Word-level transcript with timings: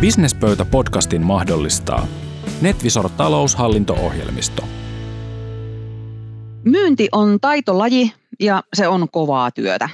Businesspöytä-podcastin 0.00 1.22
mahdollistaa 1.22 2.06
NetVisor 2.60 3.10
taloushallinto-ohjelmisto. 3.10 4.64
Myynti 6.64 7.08
on 7.12 7.38
taitolaji 7.40 8.12
ja 8.40 8.62
se 8.74 8.88
on 8.88 9.08
kovaa 9.10 9.50
työtä. 9.50 9.88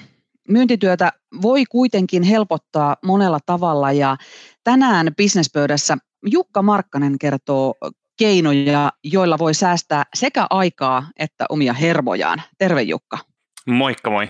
Myyntityötä 0.48 1.12
voi 1.42 1.64
kuitenkin 1.64 2.22
helpottaa 2.22 2.96
monella 3.04 3.38
tavalla 3.46 3.92
ja 3.92 4.16
tänään 4.64 5.14
Businesspöydässä 5.22 5.96
Jukka 6.26 6.62
Markkanen 6.62 7.18
kertoo 7.18 7.74
keinoja, 8.18 8.92
joilla 9.04 9.38
voi 9.38 9.54
säästää 9.54 10.04
sekä 10.14 10.46
aikaa 10.50 11.06
että 11.18 11.46
omia 11.48 11.72
hermojaan. 11.72 12.42
Terve 12.58 12.82
Jukka. 12.82 13.18
Moikka 13.66 14.10
moi. 14.10 14.28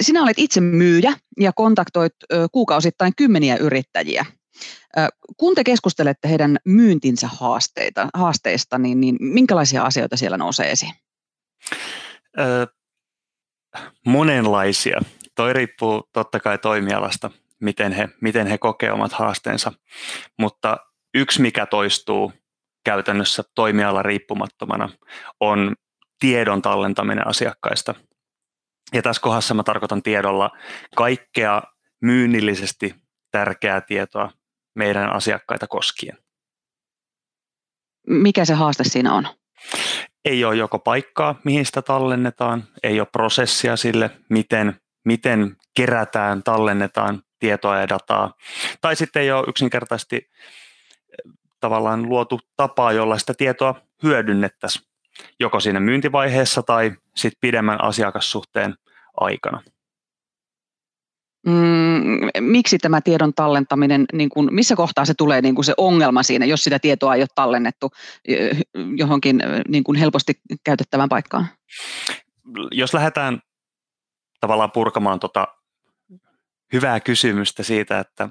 Sinä 0.00 0.22
olet 0.22 0.38
itse 0.38 0.60
myyjä 0.60 1.12
ja 1.40 1.52
kontaktoit 1.52 2.12
kuukausittain 2.52 3.12
kymmeniä 3.16 3.56
yrittäjiä. 3.56 4.26
Kun 5.36 5.54
te 5.54 5.64
keskustelette 5.64 6.28
heidän 6.28 6.58
myyntinsä 6.64 7.28
haasteita, 7.28 8.08
haasteista, 8.14 8.78
niin, 8.78 9.00
niin 9.00 9.16
minkälaisia 9.20 9.82
asioita 9.82 10.16
siellä 10.16 10.36
nousee 10.36 10.70
esiin? 10.70 10.92
Monenlaisia. 14.06 15.00
Toi 15.34 15.52
riippuu 15.52 16.08
totta 16.12 16.40
kai 16.40 16.58
toimialasta, 16.58 17.30
miten 17.60 17.92
he, 17.92 18.08
miten 18.20 18.46
he 18.46 18.58
kokee 18.58 18.92
omat 18.92 19.12
haasteensa, 19.12 19.72
mutta 20.38 20.76
yksi 21.14 21.42
mikä 21.42 21.66
toistuu 21.66 22.32
käytännössä 22.84 23.42
toimiala 23.54 24.02
riippumattomana 24.02 24.88
on 25.40 25.74
tiedon 26.20 26.62
tallentaminen 26.62 27.26
asiakkaista– 27.26 27.94
ja 28.92 29.02
tässä 29.02 29.22
kohdassa 29.22 29.54
mä 29.54 29.62
tarkoitan 29.62 30.02
tiedolla 30.02 30.50
kaikkea 30.96 31.62
myynnillisesti 32.00 32.94
tärkeää 33.30 33.80
tietoa 33.80 34.30
meidän 34.74 35.12
asiakkaita 35.12 35.66
koskien. 35.66 36.18
Mikä 38.06 38.44
se 38.44 38.54
haaste 38.54 38.84
siinä 38.84 39.14
on? 39.14 39.28
Ei 40.24 40.44
ole 40.44 40.56
joko 40.56 40.78
paikkaa, 40.78 41.40
mihin 41.44 41.66
sitä 41.66 41.82
tallennetaan, 41.82 42.64
ei 42.82 43.00
ole 43.00 43.08
prosessia 43.12 43.76
sille, 43.76 44.10
miten, 44.28 44.80
miten 45.04 45.56
kerätään, 45.76 46.42
tallennetaan 46.42 47.22
tietoa 47.38 47.78
ja 47.78 47.88
dataa. 47.88 48.34
Tai 48.80 48.96
sitten 48.96 49.22
ei 49.22 49.32
ole 49.32 49.44
yksinkertaisesti 49.48 50.16
eh, 50.16 51.32
tavallaan 51.60 52.08
luotu 52.08 52.40
tapaa, 52.56 52.92
jolla 52.92 53.18
sitä 53.18 53.34
tietoa 53.34 53.74
hyödynnettäisiin 54.02 54.91
joko 55.40 55.60
siinä 55.60 55.80
myyntivaiheessa 55.80 56.62
tai 56.62 56.92
sitten 57.16 57.38
pidemmän 57.40 57.84
asiakassuhteen 57.84 58.74
aikana. 59.20 59.62
Mm, 61.46 62.28
miksi 62.40 62.78
tämä 62.78 63.00
tiedon 63.00 63.34
tallentaminen, 63.34 64.04
niin 64.12 64.28
kuin, 64.28 64.54
missä 64.54 64.76
kohtaa 64.76 65.04
se 65.04 65.14
tulee 65.14 65.40
niin 65.40 65.54
kuin 65.54 65.64
se 65.64 65.74
ongelma 65.76 66.22
siinä, 66.22 66.46
jos 66.46 66.64
sitä 66.64 66.78
tietoa 66.78 67.14
ei 67.14 67.20
ole 67.20 67.28
tallennettu 67.34 67.90
johonkin 68.96 69.42
niin 69.68 69.84
kuin 69.84 69.98
helposti 69.98 70.32
käytettävään 70.64 71.08
paikkaan? 71.08 71.46
Jos 72.70 72.94
lähdetään 72.94 73.40
tavallaan 74.40 74.70
purkamaan 74.70 75.20
tota 75.20 75.48
hyvää 76.72 77.00
kysymystä 77.00 77.62
siitä, 77.62 77.98
että 77.98 78.28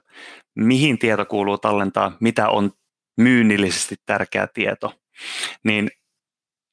mihin 0.55 0.99
tieto 0.99 1.25
kuuluu 1.25 1.57
tallentaa, 1.57 2.17
mitä 2.19 2.49
on 2.49 2.71
myynnillisesti 3.17 3.95
tärkeä 4.05 4.47
tieto, 4.53 4.93
niin 5.63 5.89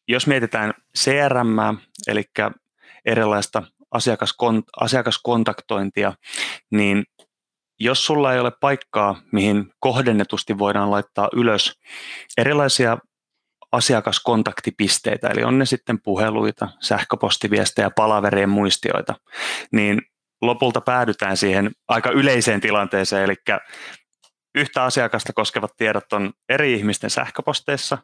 jos 0.08 0.26
mietitään 0.26 0.74
CRM, 0.98 1.78
eli 2.06 2.24
erilaista 3.04 3.62
asiakaskont- 3.96 4.70
asiakaskontaktointia, 4.80 6.12
niin 6.70 7.04
jos 7.80 8.06
sulla 8.06 8.32
ei 8.32 8.40
ole 8.40 8.52
paikkaa, 8.60 9.20
mihin 9.32 9.72
kohdennetusti 9.80 10.58
voidaan 10.58 10.90
laittaa 10.90 11.28
ylös 11.32 11.78
erilaisia 12.38 12.98
asiakaskontaktipisteitä, 13.72 15.28
eli 15.28 15.44
on 15.44 15.58
ne 15.58 15.66
sitten 15.66 16.02
puheluita, 16.02 16.68
sähköpostiviestejä, 16.80 17.90
palaverien 17.90 18.48
muistioita, 18.48 19.14
niin 19.72 20.02
lopulta 20.42 20.80
päädytään 20.80 21.36
siihen 21.36 21.70
aika 21.88 22.10
yleiseen 22.10 22.60
tilanteeseen, 22.60 23.24
eli 23.24 23.34
yhtä 24.54 24.84
asiakasta 24.84 25.32
koskevat 25.32 25.76
tiedot 25.76 26.12
on 26.12 26.32
eri 26.48 26.74
ihmisten 26.74 27.10
sähköposteissa, 27.10 27.98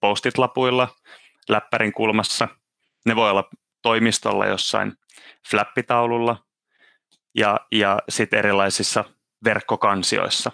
postit-lapuilla, 0.00 0.88
läppärin 1.48 1.92
kulmassa. 1.92 2.48
Ne 3.06 3.16
voi 3.16 3.30
olla 3.30 3.48
toimistolla 3.82 4.46
jossain 4.46 4.92
flappitaululla 5.50 6.36
ja, 7.34 7.60
ja 7.72 7.98
sitten 8.08 8.38
erilaisissa 8.38 9.04
verkkokansioissa. 9.44 10.52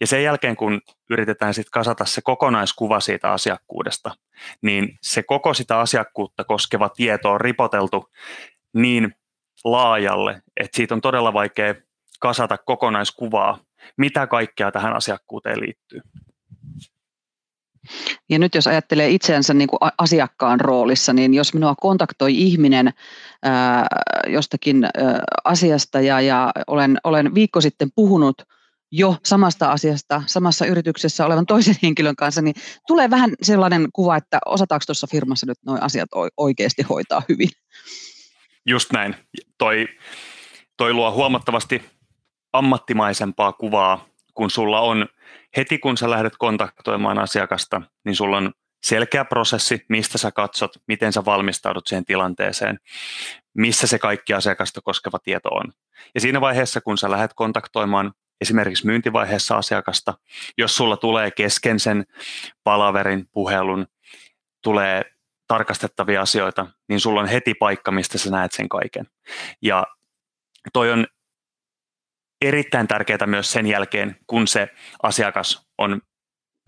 Ja 0.00 0.06
sen 0.06 0.22
jälkeen, 0.22 0.56
kun 0.56 0.80
yritetään 1.10 1.54
sitten 1.54 1.70
kasata 1.70 2.04
se 2.04 2.20
kokonaiskuva 2.20 3.00
siitä 3.00 3.32
asiakkuudesta, 3.32 4.14
niin 4.62 4.98
se 5.02 5.22
koko 5.22 5.54
sitä 5.54 5.78
asiakkuutta 5.78 6.44
koskeva 6.44 6.88
tieto 6.88 7.30
on 7.30 7.40
ripoteltu 7.40 8.10
niin 8.74 9.14
laajalle, 9.64 10.42
että 10.56 10.76
siitä 10.76 10.94
on 10.94 11.00
todella 11.00 11.32
vaikea 11.32 11.74
kasata 12.20 12.58
kokonaiskuvaa, 12.58 13.58
mitä 13.96 14.26
kaikkea 14.26 14.72
tähän 14.72 14.96
asiakkuuteen 14.96 15.60
liittyy. 15.60 16.00
Ja 18.30 18.38
nyt 18.38 18.54
jos 18.54 18.66
ajattelee 18.66 19.08
itseänsä 19.08 19.54
niin 19.54 19.68
kuin 19.68 19.78
asiakkaan 19.98 20.60
roolissa, 20.60 21.12
niin 21.12 21.34
jos 21.34 21.54
minua 21.54 21.74
kontaktoi 21.80 22.38
ihminen 22.38 22.90
ää, 23.42 23.86
jostakin 24.26 24.84
ää, 24.84 24.90
asiasta 25.44 26.00
ja, 26.00 26.20
ja 26.20 26.52
olen, 26.66 26.98
olen 27.04 27.34
viikko 27.34 27.60
sitten 27.60 27.88
puhunut 27.94 28.42
jo 28.92 29.16
samasta 29.24 29.72
asiasta 29.72 30.22
samassa 30.26 30.66
yrityksessä 30.66 31.26
olevan 31.26 31.46
toisen 31.46 31.76
henkilön 31.82 32.16
kanssa, 32.16 32.42
niin 32.42 32.54
tulee 32.86 33.10
vähän 33.10 33.30
sellainen 33.42 33.88
kuva, 33.92 34.16
että 34.16 34.38
osataanko 34.46 34.82
tuossa 34.86 35.06
firmassa 35.10 35.46
nyt 35.46 35.58
nuo 35.66 35.78
asiat 35.80 36.08
oikeasti 36.36 36.82
hoitaa 36.82 37.22
hyvin. 37.28 37.48
Just 38.66 38.92
näin. 38.92 39.16
Toi, 39.58 39.86
toi 40.76 40.92
luo 40.92 41.12
huomattavasti 41.12 41.82
ammattimaisempaa 42.52 43.52
kuvaa, 43.52 44.06
kun 44.34 44.50
sulla 44.50 44.80
on 44.80 45.06
heti 45.56 45.78
kun 45.78 45.96
sä 45.96 46.10
lähdet 46.10 46.32
kontaktoimaan 46.38 47.18
asiakasta, 47.18 47.82
niin 48.04 48.16
sulla 48.16 48.36
on 48.36 48.52
selkeä 48.82 49.24
prosessi, 49.24 49.84
mistä 49.88 50.18
sä 50.18 50.32
katsot, 50.32 50.70
miten 50.88 51.12
sä 51.12 51.24
valmistaudut 51.24 51.86
siihen 51.86 52.04
tilanteeseen, 52.04 52.78
missä 53.54 53.86
se 53.86 53.98
kaikki 53.98 54.34
asiakasta 54.34 54.80
koskeva 54.84 55.18
tieto 55.18 55.48
on. 55.48 55.72
Ja 56.14 56.20
siinä 56.20 56.40
vaiheessa, 56.40 56.80
kun 56.80 56.98
sä 56.98 57.10
lähdet 57.10 57.30
kontaktoimaan 57.34 58.12
esimerkiksi 58.40 58.86
myyntivaiheessa 58.86 59.56
asiakasta, 59.56 60.14
jos 60.58 60.76
sulla 60.76 60.96
tulee 60.96 61.30
kesken 61.30 61.80
sen 61.80 62.04
palaverin, 62.64 63.28
puhelun, 63.32 63.86
tulee 64.62 65.02
tarkastettavia 65.46 66.22
asioita, 66.22 66.66
niin 66.88 67.00
sulla 67.00 67.20
on 67.20 67.26
heti 67.26 67.54
paikka, 67.54 67.90
mistä 67.90 68.18
sä 68.18 68.30
näet 68.30 68.52
sen 68.52 68.68
kaiken. 68.68 69.06
Ja 69.62 69.86
toi 70.72 70.92
on 70.92 71.06
erittäin 72.40 72.88
tärkeää 72.88 73.26
myös 73.26 73.52
sen 73.52 73.66
jälkeen, 73.66 74.16
kun 74.26 74.48
se 74.48 74.68
asiakas 75.02 75.66
on 75.78 76.00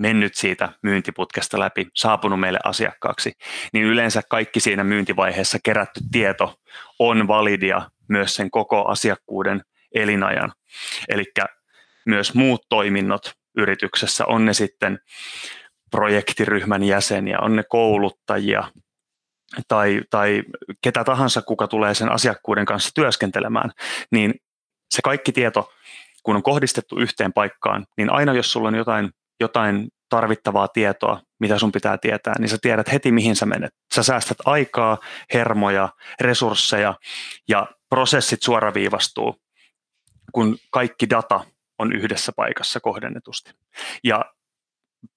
mennyt 0.00 0.34
siitä 0.34 0.72
myyntiputkesta 0.82 1.58
läpi, 1.58 1.88
saapunut 1.94 2.40
meille 2.40 2.58
asiakkaaksi, 2.64 3.32
niin 3.72 3.84
yleensä 3.84 4.22
kaikki 4.30 4.60
siinä 4.60 4.84
myyntivaiheessa 4.84 5.58
kerätty 5.64 6.00
tieto 6.12 6.60
on 6.98 7.28
validia 7.28 7.90
myös 8.08 8.34
sen 8.34 8.50
koko 8.50 8.84
asiakkuuden 8.84 9.60
elinajan. 9.94 10.52
Eli 11.08 11.24
myös 12.06 12.34
muut 12.34 12.66
toiminnot 12.68 13.32
yrityksessä, 13.56 14.26
on 14.26 14.44
ne 14.44 14.52
sitten 14.52 14.98
projektiryhmän 15.90 16.84
jäseniä, 16.84 17.38
on 17.40 17.56
ne 17.56 17.62
kouluttajia 17.68 18.64
tai, 19.68 20.00
tai 20.10 20.42
ketä 20.82 21.04
tahansa, 21.04 21.42
kuka 21.42 21.68
tulee 21.68 21.94
sen 21.94 22.12
asiakkuuden 22.12 22.64
kanssa 22.64 22.90
työskentelemään, 22.94 23.70
niin 24.12 24.34
se 24.90 25.02
kaikki 25.02 25.32
tieto, 25.32 25.72
kun 26.22 26.36
on 26.36 26.42
kohdistettu 26.42 26.98
yhteen 26.98 27.32
paikkaan, 27.32 27.86
niin 27.96 28.12
aina 28.12 28.34
jos 28.34 28.52
sulla 28.52 28.68
on 28.68 28.74
jotain, 28.74 29.10
jotain 29.40 29.88
tarvittavaa 30.08 30.68
tietoa, 30.68 31.20
mitä 31.40 31.58
sun 31.58 31.72
pitää 31.72 31.98
tietää, 31.98 32.34
niin 32.38 32.48
sä 32.48 32.58
tiedät 32.62 32.92
heti, 32.92 33.12
mihin 33.12 33.36
sä 33.36 33.46
menet. 33.46 33.72
Sä 33.94 34.02
säästät 34.02 34.38
aikaa, 34.44 34.98
hermoja, 35.34 35.88
resursseja 36.20 36.94
ja 37.48 37.66
prosessit 37.88 38.42
suoraviivastuu, 38.42 39.36
kun 40.32 40.58
kaikki 40.70 41.10
data 41.10 41.40
on 41.78 41.92
yhdessä 41.92 42.32
paikassa 42.36 42.80
kohdennetusti. 42.80 43.52
Ja 44.04 44.24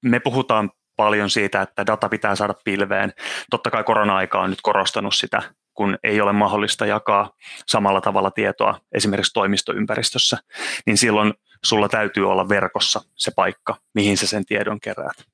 me 0.06 0.20
puhutaan 0.20 0.72
paljon 0.96 1.30
siitä, 1.30 1.62
että 1.62 1.86
data 1.86 2.10
pitää 2.10 2.36
saada 2.36 2.54
pilveen. 2.64 3.14
Totta 3.50 3.72
kai 3.72 3.84
korona-aika 3.84 4.42
on 4.42 4.50
nyt 4.50 4.62
korostanut 4.62 5.16
sitä 5.16 5.42
kun 5.74 5.98
ei 6.04 6.22
ole 6.22 6.34
mahdollista 6.34 6.86
jakaa 6.86 7.32
samalla 7.68 8.02
tavalla 8.02 8.32
tietoa 8.32 8.80
esimerkiksi 8.92 9.34
toimistoympäristössä, 9.34 10.38
niin 10.86 10.98
silloin 10.98 11.34
sulla 11.64 11.90
täytyy 11.90 12.32
olla 12.32 12.50
verkossa 12.50 13.02
se 13.16 13.32
paikka, 13.36 13.76
mihin 13.94 14.18
sä 14.18 14.28
sen 14.28 14.46
tiedon 14.46 14.80
keräät. 14.80 15.26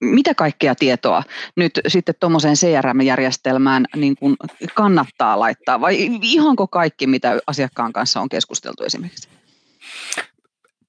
Mitä 0.00 0.34
kaikkea 0.34 0.74
tietoa 0.74 1.22
nyt 1.56 1.80
sitten 1.88 2.14
tuommoiseen 2.20 2.54
CRM-järjestelmään 2.54 3.86
niin 3.96 4.16
kuin 4.16 4.36
kannattaa 4.74 5.40
laittaa 5.40 5.80
vai 5.80 5.96
ihanko 6.22 6.66
kaikki, 6.66 7.06
mitä 7.06 7.38
asiakkaan 7.46 7.92
kanssa 7.92 8.20
on 8.20 8.28
keskusteltu 8.28 8.84
esimerkiksi? 8.84 9.28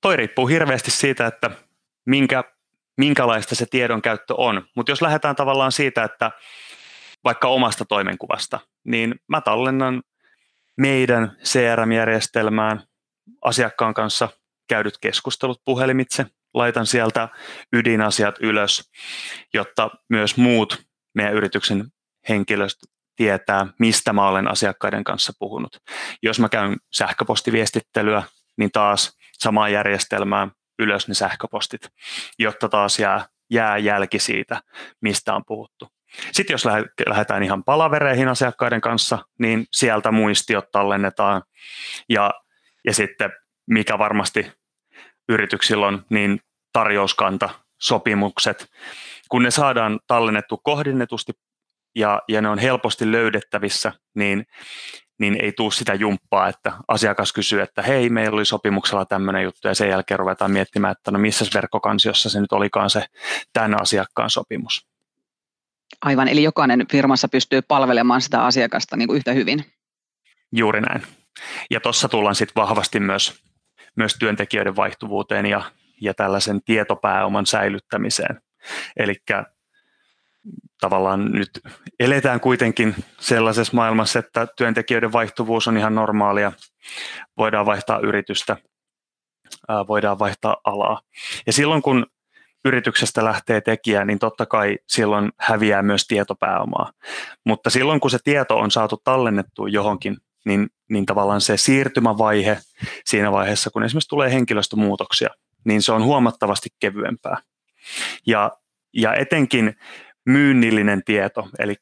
toi 0.01 0.15
riippuu 0.15 0.47
hirveästi 0.47 0.91
siitä, 0.91 1.27
että 1.27 1.51
minkä, 2.05 2.43
minkälaista 2.97 3.55
se 3.55 3.65
tiedon 3.65 4.01
käyttö 4.01 4.33
on. 4.37 4.65
Mutta 4.75 4.91
jos 4.91 5.01
lähdetään 5.01 5.35
tavallaan 5.35 5.71
siitä, 5.71 6.03
että 6.03 6.31
vaikka 7.23 7.47
omasta 7.47 7.85
toimenkuvasta, 7.85 8.59
niin 8.83 9.15
mä 9.27 9.41
tallennan 9.41 10.03
meidän 10.77 11.37
CRM-järjestelmään 11.43 12.83
asiakkaan 13.41 13.93
kanssa 13.93 14.29
käydyt 14.69 14.97
keskustelut 15.01 15.61
puhelimitse, 15.65 16.25
laitan 16.53 16.85
sieltä 16.85 17.29
ydinasiat 17.73 18.35
ylös, 18.39 18.91
jotta 19.53 19.89
myös 20.09 20.37
muut 20.37 20.83
meidän 21.15 21.33
yrityksen 21.33 21.85
henkilöstö 22.29 22.87
tietää, 23.15 23.67
mistä 23.79 24.13
mä 24.13 24.27
olen 24.27 24.51
asiakkaiden 24.51 25.03
kanssa 25.03 25.33
puhunut. 25.39 25.77
Jos 26.23 26.39
mä 26.39 26.49
käyn 26.49 26.77
sähköpostiviestittelyä, 26.93 28.23
niin 28.57 28.71
taas 28.71 29.17
samaan 29.39 29.71
järjestelmään 29.71 30.51
ylös 30.79 31.07
ne 31.07 31.13
sähköpostit, 31.13 31.89
jotta 32.39 32.69
taas 32.69 32.99
jää, 32.99 33.25
jää 33.49 33.77
jälki 33.77 34.19
siitä, 34.19 34.61
mistä 35.01 35.33
on 35.33 35.43
puhuttu. 35.47 35.87
Sitten 36.31 36.53
jos 36.53 36.65
lähdetään 37.09 37.43
ihan 37.43 37.63
palavereihin 37.63 38.27
asiakkaiden 38.27 38.81
kanssa, 38.81 39.19
niin 39.39 39.65
sieltä 39.71 40.11
muistiot 40.11 40.71
tallennetaan 40.71 41.43
ja, 42.09 42.31
ja 42.85 42.93
sitten 42.93 43.31
mikä 43.69 43.97
varmasti 43.97 44.51
yrityksillä 45.29 45.87
on, 45.87 46.05
niin 46.09 46.39
tarjouskanta, 46.73 47.49
sopimukset, 47.81 48.67
kun 49.29 49.43
ne 49.43 49.51
saadaan 49.51 49.99
tallennettu 50.07 50.57
kohdennetusti 50.57 51.31
ja, 51.95 52.21
ja 52.27 52.41
ne 52.41 52.49
on 52.49 52.59
helposti 52.59 53.11
löydettävissä, 53.11 53.91
niin, 54.15 54.45
niin 55.19 55.41
ei 55.41 55.51
tule 55.51 55.71
sitä 55.71 55.93
jumppaa, 55.93 56.47
että 56.47 56.73
asiakas 56.87 57.33
kysyy, 57.33 57.61
että 57.61 57.81
hei, 57.81 58.09
meillä 58.09 58.35
oli 58.35 58.45
sopimuksella 58.45 59.05
tämmöinen 59.05 59.43
juttu, 59.43 59.67
ja 59.67 59.75
sen 59.75 59.89
jälkeen 59.89 60.19
ruvetaan 60.19 60.51
miettimään, 60.51 60.91
että 60.91 61.11
no 61.11 61.19
missä 61.19 61.45
verkkokansiossa 61.53 62.29
se 62.29 62.41
nyt 62.41 62.51
olikaan 62.51 62.89
se 62.89 63.05
tämän 63.53 63.81
asiakkaan 63.81 64.29
sopimus. 64.29 64.90
Aivan, 66.01 66.27
eli 66.27 66.43
jokainen 66.43 66.85
firmassa 66.91 67.27
pystyy 67.27 67.61
palvelemaan 67.61 68.21
sitä 68.21 68.45
asiakasta 68.45 68.97
niin 68.97 69.07
kuin 69.07 69.17
yhtä 69.17 69.33
hyvin. 69.33 69.65
Juuri 70.51 70.81
näin. 70.81 71.01
Ja 71.69 71.79
tuossa 71.79 72.09
tullaan 72.09 72.35
sitten 72.35 72.61
vahvasti 72.61 72.99
myös, 72.99 73.43
myös 73.95 74.15
työntekijöiden 74.19 74.75
vaihtuvuuteen 74.75 75.45
ja, 75.45 75.61
ja 76.01 76.13
tällaisen 76.13 76.61
tietopääoman 76.63 77.45
säilyttämiseen. 77.45 78.41
Eli 78.97 79.15
tavallaan 80.81 81.31
nyt 81.31 81.49
eletään 81.99 82.39
kuitenkin 82.39 82.95
sellaisessa 83.19 83.75
maailmassa, 83.75 84.19
että 84.19 84.47
työntekijöiden 84.57 85.13
vaihtuvuus 85.13 85.67
on 85.67 85.77
ihan 85.77 85.95
normaalia. 85.95 86.51
Voidaan 87.37 87.65
vaihtaa 87.65 87.99
yritystä, 87.99 88.57
voidaan 89.87 90.19
vaihtaa 90.19 90.57
alaa. 90.63 91.01
Ja 91.47 91.53
silloin 91.53 91.81
kun 91.81 92.05
yrityksestä 92.65 93.25
lähtee 93.25 93.61
tekijä, 93.61 94.05
niin 94.05 94.19
totta 94.19 94.45
kai 94.45 94.77
silloin 94.87 95.31
häviää 95.37 95.81
myös 95.81 96.07
tietopääomaa. 96.07 96.91
Mutta 97.45 97.69
silloin 97.69 97.99
kun 97.99 98.11
se 98.11 98.17
tieto 98.23 98.57
on 98.57 98.71
saatu 98.71 99.01
tallennettua 99.03 99.69
johonkin, 99.69 100.17
niin, 100.45 100.69
niin 100.89 101.05
tavallaan 101.05 101.41
se 101.41 101.57
siirtymävaihe 101.57 102.57
siinä 103.05 103.31
vaiheessa, 103.31 103.69
kun 103.69 103.83
esimerkiksi 103.83 104.09
tulee 104.09 104.33
henkilöstömuutoksia, 104.33 105.29
niin 105.65 105.81
se 105.81 105.91
on 105.91 106.03
huomattavasti 106.03 106.69
kevyempää. 106.79 107.37
Ja, 108.27 108.51
ja 108.93 109.13
etenkin 109.13 109.75
myynnillinen 110.25 111.03
tieto, 111.03 111.49
eli 111.59 111.75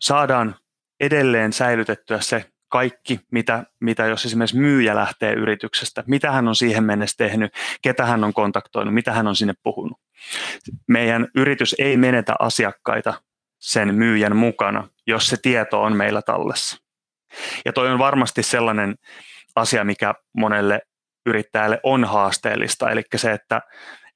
saadaan 0.00 0.54
edelleen 1.00 1.52
säilytettyä 1.52 2.20
se 2.20 2.44
kaikki, 2.68 3.20
mitä, 3.30 3.64
mitä 3.80 4.06
jos 4.06 4.24
esimerkiksi 4.24 4.56
myyjä 4.56 4.94
lähtee 4.94 5.32
yrityksestä, 5.32 6.04
mitä 6.06 6.32
hän 6.32 6.48
on 6.48 6.56
siihen 6.56 6.84
mennessä 6.84 7.16
tehnyt, 7.16 7.54
ketä 7.82 8.06
hän 8.06 8.24
on 8.24 8.34
kontaktoinut, 8.34 8.94
mitä 8.94 9.12
hän 9.12 9.26
on 9.26 9.36
sinne 9.36 9.54
puhunut. 9.62 9.98
Meidän 10.88 11.28
yritys 11.34 11.74
ei 11.78 11.96
menetä 11.96 12.34
asiakkaita 12.38 13.22
sen 13.58 13.94
myyjän 13.94 14.36
mukana, 14.36 14.88
jos 15.06 15.28
se 15.28 15.36
tieto 15.42 15.82
on 15.82 15.96
meillä 15.96 16.22
tallessa. 16.22 16.76
Ja 17.64 17.72
toi 17.72 17.88
on 17.88 17.98
varmasti 17.98 18.42
sellainen 18.42 18.94
asia, 19.54 19.84
mikä 19.84 20.14
monelle 20.36 20.80
yrittäjälle 21.26 21.80
on 21.82 22.04
haasteellista, 22.04 22.90
eli 22.90 23.02
se, 23.16 23.32
että, 23.32 23.62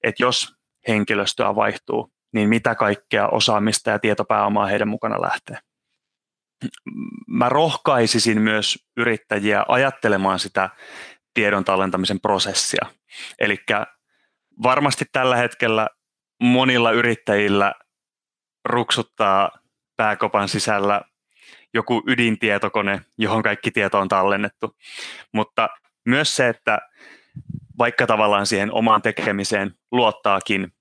että 0.02 0.22
jos 0.22 0.54
henkilöstöä 0.88 1.54
vaihtuu, 1.54 2.12
niin 2.32 2.48
mitä 2.48 2.74
kaikkea 2.74 3.28
osaamista 3.28 3.90
ja 3.90 3.98
tietopääomaa 3.98 4.66
heidän 4.66 4.88
mukana 4.88 5.22
lähtee. 5.22 5.58
Mä 7.26 7.48
rohkaisisin 7.48 8.40
myös 8.40 8.78
yrittäjiä 8.96 9.64
ajattelemaan 9.68 10.38
sitä 10.38 10.70
tiedon 11.34 11.64
tallentamisen 11.64 12.20
prosessia. 12.20 12.86
Eli 13.38 13.58
varmasti 14.62 15.04
tällä 15.12 15.36
hetkellä 15.36 15.88
monilla 16.42 16.90
yrittäjillä 16.90 17.74
ruksuttaa 18.64 19.50
pääkopan 19.96 20.48
sisällä 20.48 21.00
joku 21.74 22.02
ydintietokone, 22.06 23.00
johon 23.18 23.42
kaikki 23.42 23.70
tieto 23.70 23.98
on 23.98 24.08
tallennettu. 24.08 24.76
Mutta 25.34 25.68
myös 26.08 26.36
se, 26.36 26.48
että 26.48 26.78
vaikka 27.78 28.06
tavallaan 28.06 28.46
siihen 28.46 28.72
omaan 28.72 29.02
tekemiseen 29.02 29.74
luottaakin, 29.92 30.72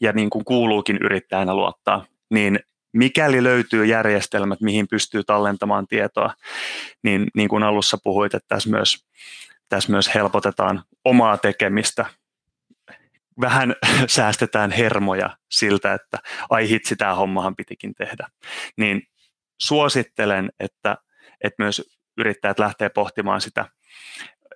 ja 0.00 0.12
niin 0.12 0.30
kuin 0.30 0.44
kuuluukin 0.44 0.98
yrittäjänä 1.02 1.54
luottaa, 1.54 2.04
niin 2.30 2.60
mikäli 2.92 3.44
löytyy 3.44 3.84
järjestelmät, 3.84 4.60
mihin 4.60 4.88
pystyy 4.88 5.24
tallentamaan 5.24 5.86
tietoa, 5.86 6.34
niin 7.02 7.26
niin 7.34 7.48
kuin 7.48 7.62
alussa 7.62 7.98
puhuit, 8.02 8.34
että 8.34 8.48
tässä 8.48 8.70
myös, 8.70 9.06
tässä 9.68 9.90
myös 9.90 10.14
helpotetaan 10.14 10.82
omaa 11.04 11.38
tekemistä. 11.38 12.06
Vähän 13.40 13.74
säästetään 14.06 14.70
hermoja 14.70 15.36
siltä, 15.50 15.94
että 15.94 16.18
ai 16.50 16.68
hitsi, 16.68 16.96
tämä 16.96 17.14
hommahan 17.14 17.56
pitikin 17.56 17.94
tehdä. 17.94 18.28
Niin 18.76 19.02
suosittelen, 19.60 20.50
että, 20.60 20.96
että 21.44 21.62
myös 21.62 21.82
yrittäjät 22.18 22.58
lähtee 22.58 22.88
pohtimaan 22.88 23.40
sitä 23.40 23.66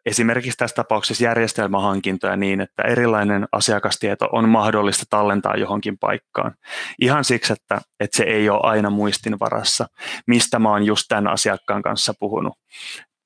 esimerkiksi 0.06 0.58
tässä 0.58 0.74
tapauksessa 0.74 1.24
järjestelmähankintoja 1.24 2.36
niin, 2.36 2.60
että 2.60 2.82
erilainen 2.82 3.48
asiakastieto 3.52 4.28
on 4.32 4.48
mahdollista 4.48 5.04
tallentaa 5.10 5.56
johonkin 5.56 5.98
paikkaan. 5.98 6.54
Ihan 7.00 7.24
siksi, 7.24 7.52
että, 7.52 7.80
että 8.00 8.16
se 8.16 8.24
ei 8.24 8.48
ole 8.48 8.60
aina 8.62 8.90
muistin 8.90 9.40
varassa, 9.40 9.86
mistä 10.26 10.58
mä 10.58 10.70
oon 10.70 10.86
just 10.86 11.04
tämän 11.08 11.28
asiakkaan 11.28 11.82
kanssa 11.82 12.14
puhunut. 12.20 12.58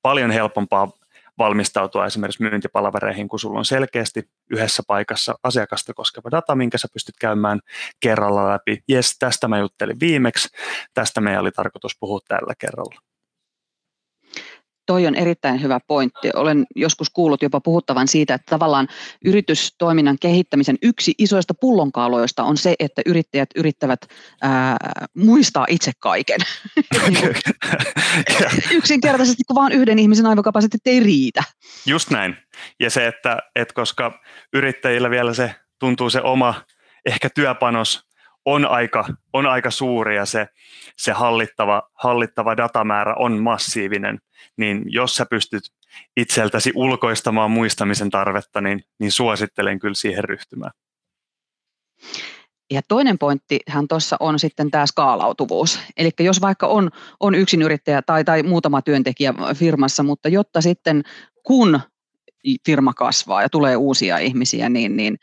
Paljon 0.03 0.31
helpompaa 0.31 0.89
valmistautua 1.41 2.07
esimerkiksi 2.07 2.43
myyntipalavereihin, 2.43 3.29
kun 3.29 3.39
sulla 3.39 3.59
on 3.59 3.65
selkeästi 3.65 4.31
yhdessä 4.51 4.83
paikassa 4.87 5.35
asiakasta 5.43 5.95
koskeva 5.95 6.31
data, 6.31 6.55
minkä 6.55 6.79
sä 6.79 6.89
pystyt 6.93 7.15
käymään 7.21 7.61
kerralla 8.01 8.49
läpi. 8.49 8.83
Jes, 8.89 9.19
tästä 9.19 9.49
mä 9.49 9.59
juttelin 9.59 10.01
viimeksi, 10.01 10.49
tästä 10.95 11.21
meidän 11.21 11.41
oli 11.41 11.53
tarkoitus 11.53 11.97
puhua 12.01 12.21
tällä 12.29 12.55
kerralla 12.59 13.10
toi 14.91 15.07
on 15.07 15.15
erittäin 15.15 15.63
hyvä 15.63 15.81
pointti. 15.87 16.31
Olen 16.35 16.67
joskus 16.77 17.11
kuullut 17.11 17.43
jopa 17.43 17.61
puhuttavan 17.61 18.09
siitä, 18.09 18.35
että 18.35 18.51
tavallaan 18.51 18.89
yritystoiminnan 19.25 20.17
kehittämisen 20.21 20.79
yksi 20.83 21.15
isoista 21.19 21.55
pullonkauloista 21.55 22.43
on 22.43 22.57
se, 22.57 22.75
että 22.79 23.03
yrittäjät 23.07 23.49
yrittävät 23.57 24.01
ää, 24.43 24.77
muistaa 25.17 25.67
itse 25.69 25.93
kaiken. 25.99 26.41
Yksinkertaisesti, 28.79 29.43
kun 29.47 29.57
vain 29.57 29.73
yhden 29.73 29.99
ihmisen 29.99 30.27
aivokapasiteetti 30.27 30.91
ei 30.91 31.01
riitä. 31.01 31.45
Just 31.87 32.11
näin. 32.11 32.37
Ja 32.81 32.91
se, 32.91 33.07
että, 33.07 33.39
että 33.57 33.75
koska 33.75 34.21
yrittäjillä 34.53 35.11
vielä 35.11 35.35
se 35.35 35.55
tuntuu 35.79 36.11
se 36.11 36.21
oma 36.21 36.55
ehkä 37.07 37.31
työpanos 37.35 38.10
on 38.45 38.67
aika, 38.67 39.05
on 39.33 39.47
aika 39.47 39.71
suuri 39.71 40.17
ja 40.17 40.27
se, 40.27 40.47
se 40.97 41.13
hallittava, 41.13 41.83
hallittava 41.95 42.57
datamäärä 42.57 43.15
on 43.15 43.43
massiivinen, 43.43 44.19
niin 44.57 44.83
jos 44.87 45.17
sä 45.17 45.27
pystyt 45.31 45.63
itseltäsi 46.17 46.73
ulkoistamaan 46.75 47.51
muistamisen 47.51 48.11
tarvetta, 48.11 48.61
niin, 48.61 48.81
niin 49.01 49.13
suosittelen 49.13 49.79
kyllä 49.79 49.95
siihen 49.95 50.25
ryhtymään. 50.25 50.73
Ja 52.71 52.81
toinen 52.89 53.19
pointtihan 53.19 53.89
tuossa 53.89 54.17
on 54.21 54.39
sitten 54.39 54.71
tämä 54.71 54.87
skaalautuvuus. 54.87 55.81
Eli 55.97 56.11
jos 56.21 56.41
vaikka 56.41 56.67
on, 56.67 56.91
on 57.21 57.35
yksinyrittäjä 57.35 58.03
tai, 58.03 58.25
tai 58.25 58.43
muutama 58.43 58.83
työntekijä 58.83 59.35
firmassa, 59.55 60.03
mutta 60.03 60.29
jotta 60.29 60.61
sitten 60.61 61.03
kun 61.43 61.81
firma 62.67 62.95
kasvaa 62.95 63.43
ja 63.43 63.49
tulee 63.49 63.77
uusia 63.77 64.19
ihmisiä, 64.19 64.69
niin, 64.69 64.97
niin 64.97 65.17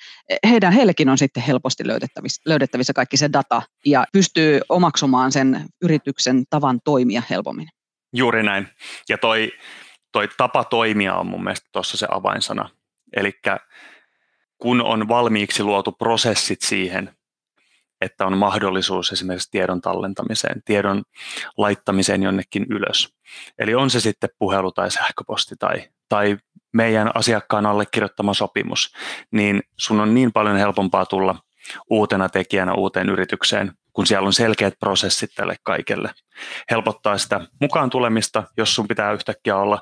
heidän, 0.49 0.73
heillekin 0.73 1.09
on 1.09 1.17
sitten 1.17 1.43
helposti 1.43 1.87
löydettävissä, 1.87 2.41
löydettävissä 2.45 2.93
kaikki 2.93 3.17
se 3.17 3.29
data 3.33 3.61
ja 3.85 4.05
pystyy 4.13 4.59
omaksumaan 4.69 5.31
sen 5.31 5.65
yrityksen 5.81 6.43
tavan 6.49 6.79
toimia 6.83 7.21
helpommin. 7.29 7.67
Juuri 8.13 8.43
näin. 8.43 8.67
Ja 9.09 9.17
toi, 9.17 9.51
toi 10.11 10.29
tapa 10.37 10.63
toimia 10.63 11.15
on 11.15 11.27
mun 11.27 11.43
mielestä 11.43 11.69
tuossa 11.71 11.97
se 11.97 12.07
avainsana. 12.11 12.69
Eli 13.15 13.31
kun 14.57 14.81
on 14.81 15.07
valmiiksi 15.07 15.63
luotu 15.63 15.91
prosessit 15.91 16.61
siihen, 16.61 17.17
että 18.01 18.25
on 18.25 18.37
mahdollisuus 18.37 19.11
esimerkiksi 19.11 19.51
tiedon 19.51 19.81
tallentamiseen, 19.81 20.61
tiedon 20.65 21.03
laittamiseen 21.57 22.23
jonnekin 22.23 22.65
ylös. 22.69 23.13
Eli 23.59 23.75
on 23.75 23.89
se 23.89 23.99
sitten 23.99 24.29
puhelu 24.39 24.71
tai 24.71 24.91
sähköposti 24.91 25.55
tai, 25.59 25.89
tai 26.09 26.37
meidän 26.73 27.11
asiakkaan 27.13 27.65
allekirjoittama 27.65 28.33
sopimus, 28.33 28.93
niin 29.31 29.63
sun 29.77 29.99
on 29.99 30.13
niin 30.13 30.31
paljon 30.31 30.57
helpompaa 30.57 31.05
tulla 31.05 31.35
uutena 31.89 32.29
tekijänä 32.29 32.73
uuteen 32.73 33.09
yritykseen, 33.09 33.71
kun 33.93 34.07
siellä 34.07 34.27
on 34.27 34.33
selkeät 34.33 34.73
prosessit 34.79 35.29
tälle 35.35 35.55
kaikelle. 35.63 36.11
Helpottaa 36.71 37.17
sitä 37.17 37.41
mukaan 37.61 37.89
tulemista, 37.89 38.43
jos 38.57 38.75
sun 38.75 38.87
pitää 38.87 39.11
yhtäkkiä 39.11 39.57
olla 39.57 39.81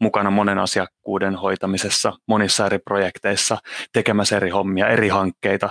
mukana 0.00 0.30
monen 0.30 0.58
asiakkuuden 0.58 1.34
hoitamisessa, 1.34 2.12
monissa 2.28 2.66
eri 2.66 2.78
projekteissa, 2.78 3.58
tekemässä 3.92 4.36
eri 4.36 4.50
hommia, 4.50 4.88
eri 4.88 5.08
hankkeita, 5.08 5.70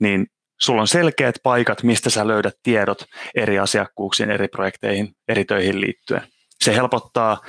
niin 0.00 0.26
sulla 0.60 0.80
on 0.80 0.88
selkeät 0.88 1.34
paikat, 1.42 1.82
mistä 1.82 2.10
sä 2.10 2.26
löydät 2.26 2.54
tiedot 2.62 3.04
eri 3.34 3.58
asiakkuuksiin, 3.58 4.30
eri 4.30 4.48
projekteihin, 4.48 5.14
eri 5.28 5.44
töihin 5.44 5.80
liittyen. 5.80 6.22
Se 6.60 6.76
helpottaa 6.76 7.40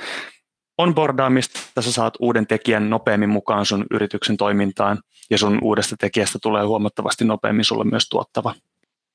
onboardaamista, 0.78 1.60
sä 1.80 1.92
saat 1.92 2.14
uuden 2.20 2.46
tekijän 2.46 2.90
nopeammin 2.90 3.28
mukaan 3.28 3.66
sun 3.66 3.86
yrityksen 3.90 4.36
toimintaan 4.36 4.98
ja 5.30 5.38
sun 5.38 5.58
uudesta 5.62 5.96
tekijästä 5.96 6.38
tulee 6.42 6.64
huomattavasti 6.64 7.24
nopeammin 7.24 7.64
sulle 7.64 7.84
myös 7.84 8.08
tuottava. 8.08 8.54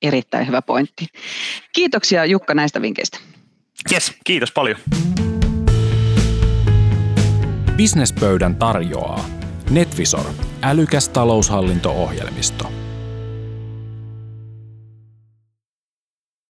Erittäin 0.01 0.48
hyvä 0.48 0.62
pointti. 0.62 1.08
Kiitoksia 1.75 2.25
Jukka 2.25 2.54
näistä 2.54 2.82
vinkkeistä. 2.82 3.20
Yes, 3.92 4.13
kiitos 4.24 4.51
paljon. 4.51 4.78
Businesspöydän 7.78 8.56
tarjoaa 8.56 9.25
Netvisor, 9.70 10.25
älykäs 10.62 11.10
taloushallinto-ohjelmisto– 11.10 12.72